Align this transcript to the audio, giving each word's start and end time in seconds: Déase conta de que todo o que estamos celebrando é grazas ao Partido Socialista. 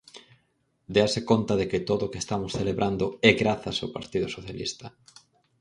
Déase 0.95 1.19
conta 1.29 1.53
de 1.59 1.65
que 1.71 1.85
todo 1.89 2.03
o 2.05 2.11
que 2.11 2.21
estamos 2.23 2.51
celebrando 2.59 3.05
é 3.29 3.31
grazas 3.41 3.77
ao 3.79 3.93
Partido 3.97 4.27
Socialista. 4.35 4.87